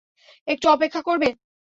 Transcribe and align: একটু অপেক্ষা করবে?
একটু 0.47 0.65
অপেক্ষা 0.69 1.01
করবে? 1.01 1.27